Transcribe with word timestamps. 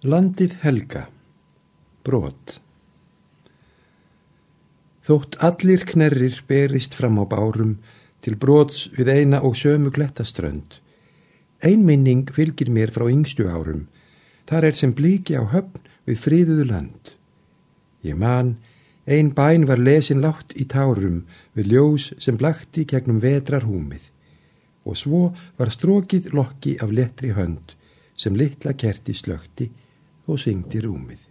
Landið 0.00 0.54
helga 0.62 1.00
Brot 2.08 2.54
Þótt 5.04 5.34
allir 5.44 5.82
knerrir 5.90 6.38
berist 6.48 6.94
fram 6.96 7.18
á 7.20 7.28
bárum 7.28 7.74
til 8.24 8.38
brots 8.40 8.86
við 8.94 9.10
eina 9.12 9.42
og 9.44 9.58
sömu 9.60 9.92
glettaströnd. 9.92 10.78
Ein 11.60 11.84
minning 11.84 12.32
fylgir 12.32 12.70
mér 12.72 12.94
frá 12.94 13.10
yngstu 13.12 13.44
árum. 13.52 13.82
Þar 14.48 14.70
er 14.70 14.78
sem 14.80 14.94
blíki 14.96 15.36
á 15.36 15.44
höfn 15.44 15.84
við 16.08 16.22
fríðuðu 16.22 16.64
land. 16.70 17.12
Ég 18.00 18.16
man, 18.16 18.54
ein 19.04 19.34
bæn 19.36 19.68
var 19.68 19.84
lesin 19.84 20.24
látt 20.24 20.56
í 20.56 20.64
tárum 20.64 21.26
við 21.52 21.74
ljós 21.74 22.08
sem 22.16 22.40
blakti 22.40 22.86
gegnum 22.88 23.20
vetrar 23.20 23.68
húmið. 23.68 24.08
Og 24.88 24.96
svo 24.96 25.22
var 25.60 25.68
strókið 25.68 26.32
lokki 26.32 26.78
af 26.80 26.88
letri 26.88 27.36
hönd 27.36 27.76
sem 28.16 28.32
litla 28.32 28.72
kerti 28.72 29.12
slökti 29.12 29.68
og 30.30 30.38
syngdi 30.38 30.78
rúmið. 30.84 31.29